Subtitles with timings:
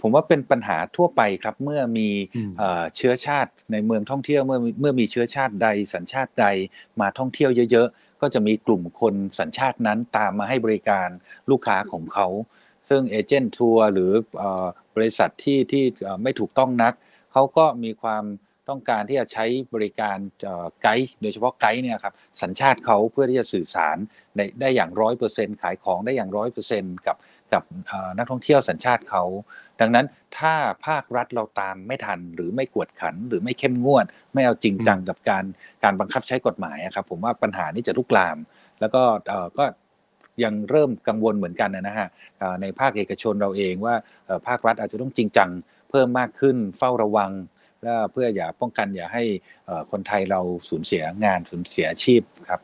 [0.00, 6.46] ผมว่าเป็นปัญหาทั่วไปครับเมื่อมีอืมเอ่อเชื้อชาติในเมืองท่องเที่ยวเมื่อเมื่อมีเชื้อชาติใดสัญชาติใด
[7.00, 11.08] มาท่องเที่ยวเยอะ ๆ ก็จะมีกลุ่มคนสัญชาตินั้นตามมาให้บริการ
[11.50, 12.26] ลูกค้าของเขา
[12.88, 16.94] ซึ่งเอเจนต์ทัวร์หรือเอ่อบริษัทที่ที่เอ่อไม่ถูกต้องนัก
[17.32, 18.24] เขาก็มีความ
[18.68, 23.96] ต้องการที่จะใช้บริการเอ่อไกด์โดยเฉพาะไกด์เนี่ยครับสัญชาติเขาเพื่อที่จะสื่อสาร
[24.36, 27.16] ได้ได้อย่างร้อยเปอร์เซ็นขายของได้อย่างร้อยเปอร์เซ็นกับ
[27.52, 29.24] กับเอ่อนักท่องเที่ยวสัญชาติเขา
[29.80, 30.06] ดังนั้น
[30.38, 30.54] ถ้า
[30.86, 35.44] ภาครัฐเราตามไม่ทัน หรือไม่กวดขัน หรือไม่เข้มงวด ไม่เอาจริงจังกับการ
[35.84, 38.38] การบังคับใช้กฎหมายอะครับ ผมว่าปัญหานี้จะลุกลาม
[38.80, 39.64] แล้วก็เอ่อก็
[40.44, 43.94] ยังเริ่มกังวลเหมือนกันนะฮะเอ่อในภาคเอกชนเราเองว่า
[44.26, 45.50] เอ่อภาครัฐอาจจะต้องจริงจัง
[45.90, 47.46] เพิ่มมากขึ้นเฝ้าระวังและ
[48.12, 49.24] เพื่ออย่าป้องกันอย่าให้
[49.90, 52.60] คนไทยเราสูญเสียงานสูญเสียอาชีพครับ